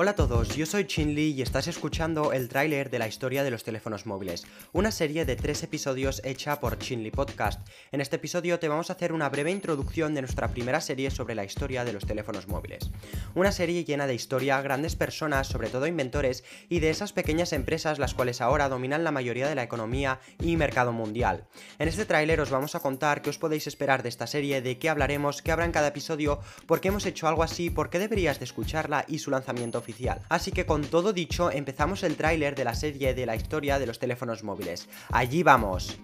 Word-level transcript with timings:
Hola 0.00 0.12
a 0.12 0.14
todos, 0.14 0.54
yo 0.54 0.64
soy 0.64 0.86
Chinli 0.86 1.32
y 1.32 1.42
estás 1.42 1.66
escuchando 1.66 2.32
el 2.32 2.48
tráiler 2.48 2.88
de 2.88 3.00
la 3.00 3.08
historia 3.08 3.42
de 3.42 3.50
los 3.50 3.64
teléfonos 3.64 4.06
móviles, 4.06 4.46
una 4.72 4.92
serie 4.92 5.24
de 5.24 5.34
tres 5.34 5.64
episodios 5.64 6.22
hecha 6.24 6.60
por 6.60 6.78
Chinli 6.78 7.10
Podcast. 7.10 7.68
En 7.90 8.00
este 8.00 8.14
episodio 8.14 8.60
te 8.60 8.68
vamos 8.68 8.90
a 8.90 8.92
hacer 8.92 9.12
una 9.12 9.28
breve 9.28 9.50
introducción 9.50 10.14
de 10.14 10.20
nuestra 10.20 10.52
primera 10.52 10.80
serie 10.80 11.10
sobre 11.10 11.34
la 11.34 11.44
historia 11.44 11.84
de 11.84 11.92
los 11.92 12.06
teléfonos 12.06 12.46
móviles. 12.46 12.92
Una 13.34 13.50
serie 13.50 13.82
llena 13.82 14.06
de 14.06 14.14
historia, 14.14 14.62
grandes 14.62 14.94
personas, 14.94 15.48
sobre 15.48 15.68
todo 15.68 15.88
inventores, 15.88 16.44
y 16.68 16.78
de 16.78 16.90
esas 16.90 17.12
pequeñas 17.12 17.52
empresas 17.52 17.98
las 17.98 18.14
cuales 18.14 18.40
ahora 18.40 18.68
dominan 18.68 19.02
la 19.02 19.10
mayoría 19.10 19.48
de 19.48 19.56
la 19.56 19.64
economía 19.64 20.20
y 20.40 20.54
mercado 20.54 20.92
mundial. 20.92 21.48
En 21.80 21.88
este 21.88 22.04
tráiler 22.04 22.40
os 22.40 22.50
vamos 22.50 22.76
a 22.76 22.80
contar 22.80 23.20
qué 23.20 23.30
os 23.30 23.38
podéis 23.38 23.66
esperar 23.66 24.04
de 24.04 24.10
esta 24.10 24.28
serie, 24.28 24.62
de 24.62 24.78
qué 24.78 24.90
hablaremos, 24.90 25.42
qué 25.42 25.50
habrá 25.50 25.64
en 25.64 25.72
cada 25.72 25.88
episodio, 25.88 26.38
por 26.66 26.80
qué 26.80 26.86
hemos 26.86 27.04
hecho 27.04 27.26
algo 27.26 27.42
así, 27.42 27.68
por 27.68 27.90
qué 27.90 27.98
deberías 27.98 28.38
de 28.38 28.44
escucharla 28.44 29.04
y 29.08 29.18
su 29.18 29.32
lanzamiento 29.32 29.82
Así 30.28 30.52
que 30.52 30.66
con 30.66 30.82
todo 30.82 31.12
dicho, 31.12 31.50
empezamos 31.50 32.02
el 32.02 32.16
tráiler 32.16 32.54
de 32.54 32.64
la 32.64 32.74
serie 32.74 33.14
de 33.14 33.26
la 33.26 33.36
historia 33.36 33.78
de 33.78 33.86
los 33.86 33.98
teléfonos 33.98 34.42
móviles. 34.42 34.88
Allí 35.10 35.42
vamos. 35.42 35.98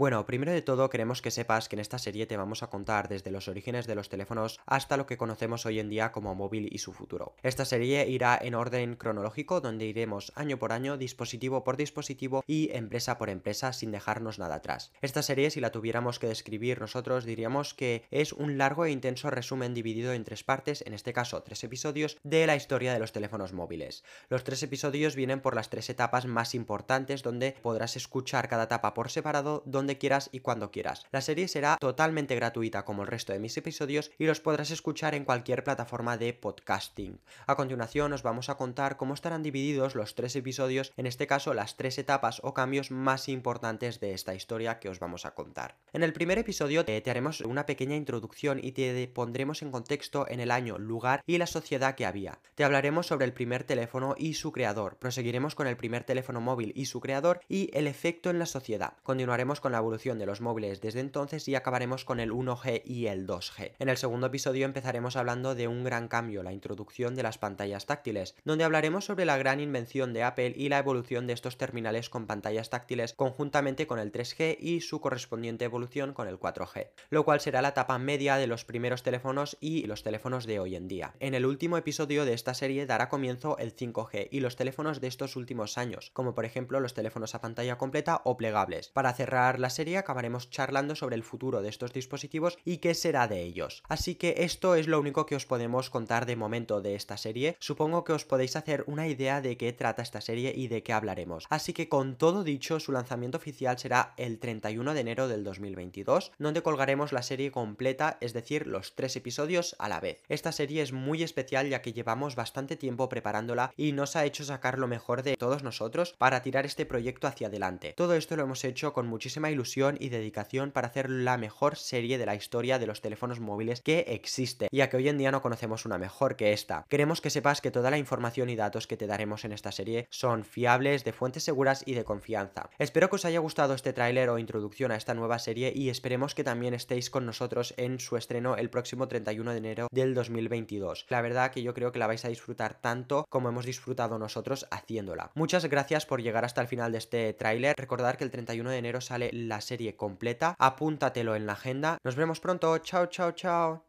Bueno, 0.00 0.24
primero 0.24 0.50
de 0.50 0.62
todo 0.62 0.88
queremos 0.88 1.20
que 1.20 1.30
sepas 1.30 1.68
que 1.68 1.76
en 1.76 1.80
esta 1.80 1.98
serie 1.98 2.24
te 2.24 2.38
vamos 2.38 2.62
a 2.62 2.70
contar 2.70 3.06
desde 3.06 3.30
los 3.30 3.48
orígenes 3.48 3.86
de 3.86 3.94
los 3.94 4.08
teléfonos 4.08 4.58
hasta 4.64 4.96
lo 4.96 5.04
que 5.04 5.18
conocemos 5.18 5.66
hoy 5.66 5.78
en 5.78 5.90
día 5.90 6.10
como 6.10 6.34
móvil 6.34 6.70
y 6.72 6.78
su 6.78 6.94
futuro. 6.94 7.34
Esta 7.42 7.66
serie 7.66 8.08
irá 8.08 8.38
en 8.40 8.54
orden 8.54 8.96
cronológico 8.96 9.60
donde 9.60 9.84
iremos 9.84 10.32
año 10.36 10.58
por 10.58 10.72
año, 10.72 10.96
dispositivo 10.96 11.64
por 11.64 11.76
dispositivo 11.76 12.42
y 12.46 12.70
empresa 12.72 13.18
por 13.18 13.28
empresa 13.28 13.74
sin 13.74 13.92
dejarnos 13.92 14.38
nada 14.38 14.54
atrás. 14.54 14.90
Esta 15.02 15.20
serie 15.20 15.50
si 15.50 15.60
la 15.60 15.70
tuviéramos 15.70 16.18
que 16.18 16.28
describir 16.28 16.80
nosotros 16.80 17.26
diríamos 17.26 17.74
que 17.74 18.04
es 18.10 18.32
un 18.32 18.56
largo 18.56 18.86
e 18.86 18.92
intenso 18.92 19.28
resumen 19.28 19.74
dividido 19.74 20.14
en 20.14 20.24
tres 20.24 20.44
partes, 20.44 20.82
en 20.86 20.94
este 20.94 21.12
caso 21.12 21.42
tres 21.42 21.62
episodios, 21.62 22.16
de 22.22 22.46
la 22.46 22.56
historia 22.56 22.94
de 22.94 23.00
los 23.00 23.12
teléfonos 23.12 23.52
móviles. 23.52 24.02
Los 24.30 24.44
tres 24.44 24.62
episodios 24.62 25.14
vienen 25.14 25.42
por 25.42 25.54
las 25.54 25.68
tres 25.68 25.90
etapas 25.90 26.24
más 26.24 26.54
importantes 26.54 27.22
donde 27.22 27.54
podrás 27.60 27.96
escuchar 27.96 28.48
cada 28.48 28.64
etapa 28.64 28.94
por 28.94 29.10
separado, 29.10 29.62
donde 29.66 29.89
quieras 29.98 30.28
y 30.32 30.40
cuando 30.40 30.70
quieras. 30.70 31.06
La 31.12 31.20
serie 31.20 31.48
será 31.48 31.76
totalmente 31.78 32.34
gratuita 32.34 32.84
como 32.84 33.02
el 33.02 33.08
resto 33.08 33.32
de 33.32 33.38
mis 33.38 33.56
episodios 33.56 34.10
y 34.18 34.26
los 34.26 34.40
podrás 34.40 34.70
escuchar 34.70 35.14
en 35.14 35.24
cualquier 35.24 35.64
plataforma 35.64 36.16
de 36.16 36.32
podcasting. 36.32 37.20
A 37.46 37.56
continuación 37.56 38.12
os 38.12 38.22
vamos 38.22 38.48
a 38.48 38.56
contar 38.56 38.96
cómo 38.96 39.14
estarán 39.14 39.42
divididos 39.42 39.94
los 39.94 40.14
tres 40.14 40.36
episodios, 40.36 40.92
en 40.96 41.06
este 41.06 41.26
caso 41.26 41.54
las 41.54 41.76
tres 41.76 41.98
etapas 41.98 42.40
o 42.44 42.54
cambios 42.54 42.90
más 42.90 43.28
importantes 43.28 44.00
de 44.00 44.12
esta 44.12 44.34
historia 44.34 44.78
que 44.78 44.88
os 44.88 44.98
vamos 44.98 45.26
a 45.26 45.34
contar. 45.34 45.76
En 45.92 46.02
el 46.02 46.12
primer 46.12 46.38
episodio 46.38 46.84
te, 46.84 47.00
te 47.00 47.10
haremos 47.10 47.40
una 47.40 47.66
pequeña 47.66 47.96
introducción 47.96 48.60
y 48.62 48.72
te 48.72 49.08
pondremos 49.08 49.62
en 49.62 49.70
contexto 49.70 50.26
en 50.28 50.40
el 50.40 50.50
año, 50.50 50.78
lugar 50.78 51.22
y 51.26 51.38
la 51.38 51.46
sociedad 51.46 51.94
que 51.94 52.06
había. 52.06 52.40
Te 52.54 52.64
hablaremos 52.64 53.06
sobre 53.06 53.26
el 53.26 53.32
primer 53.32 53.64
teléfono 53.64 54.14
y 54.16 54.34
su 54.34 54.52
creador. 54.52 54.96
Proseguiremos 54.98 55.54
con 55.54 55.66
el 55.66 55.76
primer 55.76 56.04
teléfono 56.04 56.40
móvil 56.40 56.72
y 56.74 56.86
su 56.86 57.00
creador 57.00 57.40
y 57.48 57.70
el 57.72 57.86
efecto 57.86 58.30
en 58.30 58.38
la 58.38 58.46
sociedad. 58.46 58.94
Continuaremos 59.02 59.60
con 59.60 59.72
la 59.72 59.79
evolución 59.80 60.18
de 60.18 60.26
los 60.26 60.40
móviles 60.40 60.80
desde 60.80 61.00
entonces 61.00 61.46
y 61.48 61.54
acabaremos 61.54 62.04
con 62.04 62.20
el 62.20 62.30
1G 62.30 62.82
y 62.84 63.06
el 63.06 63.26
2G. 63.26 63.72
En 63.78 63.88
el 63.88 63.96
segundo 63.96 64.28
episodio 64.28 64.64
empezaremos 64.64 65.16
hablando 65.16 65.54
de 65.54 65.68
un 65.68 65.84
gran 65.84 66.08
cambio, 66.08 66.42
la 66.42 66.52
introducción 66.52 67.14
de 67.14 67.22
las 67.22 67.38
pantallas 67.38 67.86
táctiles, 67.86 68.34
donde 68.44 68.64
hablaremos 68.64 69.04
sobre 69.04 69.24
la 69.24 69.36
gran 69.36 69.60
invención 69.60 70.12
de 70.12 70.22
Apple 70.22 70.54
y 70.56 70.68
la 70.68 70.78
evolución 70.78 71.26
de 71.26 71.32
estos 71.32 71.58
terminales 71.58 72.08
con 72.08 72.26
pantallas 72.26 72.70
táctiles 72.70 73.14
conjuntamente 73.14 73.86
con 73.86 73.98
el 73.98 74.12
3G 74.12 74.56
y 74.58 74.80
su 74.80 75.00
correspondiente 75.00 75.64
evolución 75.64 76.12
con 76.12 76.28
el 76.28 76.38
4G, 76.38 76.88
lo 77.10 77.24
cual 77.24 77.40
será 77.40 77.62
la 77.62 77.68
etapa 77.68 77.98
media 77.98 78.36
de 78.36 78.46
los 78.46 78.64
primeros 78.64 79.02
teléfonos 79.02 79.56
y 79.60 79.86
los 79.86 80.02
teléfonos 80.02 80.46
de 80.46 80.60
hoy 80.60 80.76
en 80.76 80.88
día. 80.88 81.14
En 81.20 81.34
el 81.34 81.46
último 81.46 81.76
episodio 81.76 82.24
de 82.24 82.34
esta 82.34 82.54
serie 82.54 82.86
dará 82.86 83.08
comienzo 83.08 83.58
el 83.58 83.74
5G 83.74 84.28
y 84.30 84.40
los 84.40 84.56
teléfonos 84.56 85.00
de 85.00 85.08
estos 85.08 85.36
últimos 85.36 85.78
años, 85.78 86.10
como 86.12 86.34
por 86.34 86.44
ejemplo 86.44 86.80
los 86.80 86.94
teléfonos 86.94 87.34
a 87.34 87.40
pantalla 87.40 87.78
completa 87.78 88.22
o 88.24 88.36
plegables. 88.36 88.88
Para 88.88 89.12
cerrar 89.12 89.59
la 89.60 89.70
serie 89.70 89.98
acabaremos 89.98 90.50
charlando 90.50 90.96
sobre 90.96 91.16
el 91.16 91.22
futuro 91.22 91.62
de 91.62 91.68
estos 91.68 91.92
dispositivos 91.92 92.58
y 92.64 92.78
qué 92.78 92.94
será 92.94 93.28
de 93.28 93.42
ellos. 93.42 93.82
Así 93.88 94.14
que 94.14 94.34
esto 94.38 94.74
es 94.74 94.88
lo 94.88 94.98
único 94.98 95.26
que 95.26 95.36
os 95.36 95.46
podemos 95.46 95.90
contar 95.90 96.26
de 96.26 96.36
momento 96.36 96.80
de 96.80 96.94
esta 96.94 97.16
serie. 97.16 97.56
Supongo 97.60 98.04
que 98.04 98.12
os 98.12 98.24
podéis 98.24 98.56
hacer 98.56 98.84
una 98.86 99.08
idea 99.08 99.40
de 99.40 99.56
qué 99.56 99.72
trata 99.72 100.02
esta 100.02 100.20
serie 100.20 100.52
y 100.56 100.68
de 100.68 100.82
qué 100.82 100.92
hablaremos. 100.92 101.46
Así 101.50 101.72
que 101.72 101.88
con 101.88 102.16
todo 102.16 102.44
dicho, 102.44 102.80
su 102.80 102.92
lanzamiento 102.92 103.38
oficial 103.38 103.78
será 103.78 104.14
el 104.16 104.38
31 104.38 104.94
de 104.94 105.00
enero 105.00 105.28
del 105.28 105.44
2022, 105.44 106.32
donde 106.38 106.62
colgaremos 106.62 107.12
la 107.12 107.22
serie 107.22 107.50
completa, 107.50 108.18
es 108.20 108.32
decir, 108.32 108.66
los 108.66 108.94
tres 108.94 109.16
episodios 109.16 109.76
a 109.78 109.88
la 109.88 110.00
vez. 110.00 110.22
Esta 110.28 110.52
serie 110.52 110.82
es 110.82 110.92
muy 110.92 111.22
especial 111.22 111.68
ya 111.68 111.82
que 111.82 111.92
llevamos 111.92 112.36
bastante 112.36 112.76
tiempo 112.76 113.08
preparándola 113.08 113.72
y 113.76 113.92
nos 113.92 114.16
ha 114.16 114.24
hecho 114.24 114.44
sacar 114.44 114.78
lo 114.78 114.88
mejor 114.88 115.22
de 115.22 115.36
todos 115.36 115.62
nosotros 115.62 116.14
para 116.18 116.42
tirar 116.42 116.66
este 116.66 116.86
proyecto 116.86 117.26
hacia 117.26 117.48
adelante. 117.48 117.94
Todo 117.96 118.14
esto 118.14 118.36
lo 118.36 118.44
hemos 118.44 118.64
hecho 118.64 118.92
con 118.92 119.06
muchísima 119.06 119.49
ilusión 119.50 119.96
y 120.00 120.08
dedicación 120.08 120.70
para 120.70 120.88
hacer 120.88 121.10
la 121.10 121.38
mejor 121.38 121.76
serie 121.76 122.18
de 122.18 122.26
la 122.26 122.34
historia 122.34 122.78
de 122.78 122.86
los 122.86 123.00
teléfonos 123.00 123.40
móviles 123.40 123.80
que 123.82 124.00
existe, 124.08 124.68
ya 124.72 124.88
que 124.88 124.96
hoy 124.96 125.08
en 125.08 125.18
día 125.18 125.30
no 125.30 125.42
conocemos 125.42 125.84
una 125.84 125.98
mejor 125.98 126.36
que 126.36 126.52
esta. 126.52 126.84
Queremos 126.88 127.20
que 127.20 127.30
sepas 127.30 127.60
que 127.60 127.70
toda 127.70 127.90
la 127.90 127.98
información 127.98 128.50
y 128.50 128.56
datos 128.56 128.86
que 128.86 128.96
te 128.96 129.06
daremos 129.06 129.44
en 129.44 129.52
esta 129.52 129.72
serie 129.72 130.06
son 130.10 130.44
fiables, 130.44 131.04
de 131.04 131.12
fuentes 131.12 131.44
seguras 131.44 131.82
y 131.86 131.94
de 131.94 132.04
confianza. 132.04 132.70
Espero 132.78 133.08
que 133.08 133.16
os 133.16 133.24
haya 133.24 133.38
gustado 133.38 133.74
este 133.74 133.92
tráiler 133.92 134.28
o 134.30 134.38
introducción 134.38 134.92
a 134.92 134.96
esta 134.96 135.14
nueva 135.14 135.38
serie 135.38 135.72
y 135.74 135.88
esperemos 135.88 136.34
que 136.34 136.44
también 136.44 136.74
estéis 136.74 137.10
con 137.10 137.26
nosotros 137.26 137.74
en 137.76 137.98
su 137.98 138.16
estreno 138.16 138.56
el 138.56 138.70
próximo 138.70 139.08
31 139.08 139.50
de 139.52 139.58
enero 139.58 139.88
del 139.90 140.14
2022. 140.14 141.06
La 141.08 141.22
verdad 141.22 141.50
que 141.50 141.62
yo 141.62 141.74
creo 141.74 141.92
que 141.92 141.98
la 141.98 142.06
vais 142.06 142.24
a 142.24 142.28
disfrutar 142.28 142.80
tanto 142.80 143.26
como 143.28 143.48
hemos 143.48 143.66
disfrutado 143.66 144.18
nosotros 144.18 144.66
haciéndola. 144.70 145.30
Muchas 145.34 145.64
gracias 145.66 146.06
por 146.06 146.22
llegar 146.22 146.44
hasta 146.44 146.60
el 146.60 146.68
final 146.68 146.92
de 146.92 146.98
este 146.98 147.32
tráiler. 147.32 147.74
Recordad 147.76 148.16
que 148.16 148.24
el 148.24 148.30
31 148.30 148.70
de 148.70 148.78
enero 148.78 149.00
sale 149.00 149.30
la 149.48 149.60
serie 149.60 149.96
completa, 149.96 150.54
apúntatelo 150.58 151.34
en 151.36 151.46
la 151.46 151.52
agenda. 151.52 151.98
Nos 152.04 152.16
vemos 152.16 152.40
pronto, 152.40 152.76
chao, 152.78 153.06
chao, 153.06 153.32
chao. 153.32 153.84